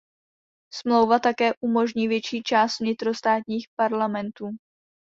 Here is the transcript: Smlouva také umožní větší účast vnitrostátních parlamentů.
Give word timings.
Smlouva 0.73 1.19
také 1.19 1.51
umožní 1.61 2.07
větší 2.07 2.39
účast 2.39 2.79
vnitrostátních 2.79 3.67
parlamentů. 3.75 4.49